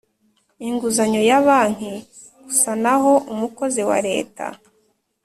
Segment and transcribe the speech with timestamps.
[0.67, 1.93] inguzanyo ya banki
[2.45, 4.47] gusa Naho umukozi wa Leta